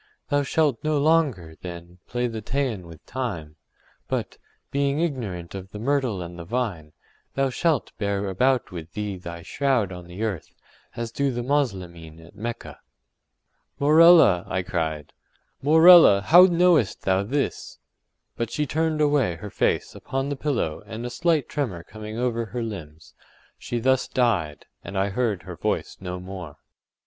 Thou 0.29 0.41
shalt 0.41 0.83
no 0.83 0.97
longer, 0.97 1.53
then, 1.61 1.99
play 2.07 2.25
the 2.25 2.41
Teian 2.41 2.87
with 2.87 3.05
time, 3.05 3.55
but, 4.07 4.39
being 4.71 4.99
ignorant 4.99 5.53
of 5.53 5.69
the 5.69 5.77
myrtle 5.77 6.23
and 6.23 6.39
the 6.39 6.43
vine, 6.43 6.93
thou 7.35 7.51
shalt 7.51 7.91
bear 7.99 8.27
about 8.27 8.71
with 8.71 8.93
thee 8.93 9.15
thy 9.15 9.43
shroud 9.43 9.91
on 9.91 10.07
the 10.07 10.23
earth, 10.23 10.55
as 10.95 11.11
do 11.11 11.29
the 11.31 11.43
Moslemin 11.43 12.19
at 12.19 12.33
Mecca.” 12.35 12.79
“Morella!” 13.79 14.43
I 14.47 14.63
cried, 14.63 15.13
“Morella! 15.61 16.21
how 16.21 16.45
knowest 16.45 17.03
thou 17.03 17.21
this?” 17.21 17.77
but 18.35 18.49
she 18.49 18.65
turned 18.65 19.01
away 19.01 19.35
her 19.35 19.51
face 19.51 19.93
upon 19.93 20.29
the 20.29 20.35
pillow 20.35 20.81
and 20.87 21.05
a 21.05 21.11
slight 21.11 21.47
tremor 21.47 21.83
coming 21.83 22.17
over 22.17 22.45
her 22.45 22.63
limbs, 22.63 23.13
she 23.59 23.77
thus 23.77 24.07
died, 24.07 24.65
and 24.83 24.97
I 24.97 25.09
heard 25.09 25.43
her 25.43 25.55
voice 25.55 25.97
no 26.01 26.19
more. 26.19 26.57